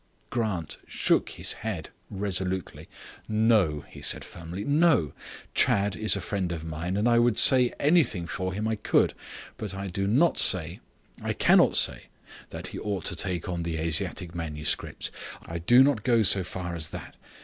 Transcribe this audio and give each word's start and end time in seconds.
Grant 0.31 0.79
shook 0.87 1.29
his 1.29 1.53
head 1.61 1.91
resolutely. 2.09 2.89
"No," 3.27 3.85
he 3.87 4.01
said 4.01 4.25
firmly. 4.25 4.63
"No. 4.63 5.13
Chadd 5.53 5.95
is 5.95 6.15
a 6.15 6.21
friend 6.21 6.51
of 6.51 6.65
mine, 6.65 6.97
and 6.97 7.07
I 7.07 7.19
would 7.19 7.37
say 7.37 7.71
anything 7.79 8.25
for 8.25 8.51
him 8.51 8.67
I 8.67 8.77
could. 8.77 9.13
But 9.57 9.75
I 9.75 9.89
do 9.89 10.07
not 10.07 10.39
say, 10.39 10.79
I 11.21 11.33
cannot 11.33 11.77
say, 11.77 12.05
that 12.49 12.69
he 12.69 12.79
ought 12.79 13.05
to 13.05 13.15
take 13.15 13.47
on 13.47 13.61
the 13.61 13.77
Asiatic 13.77 14.33
manuscripts. 14.33 15.11
I 15.43 15.59
do 15.59 15.83
not 15.83 16.01
go 16.01 16.23
so 16.23 16.43
far 16.43 16.73
as 16.73 16.89
that. 16.89 17.15